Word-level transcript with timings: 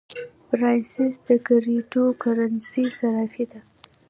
بایننس 0.59 1.13
د 1.27 1.29
کریپټو 1.45 2.03
کرنسۍ 2.21 2.85
صرافي 2.97 3.45
ده 3.51 3.59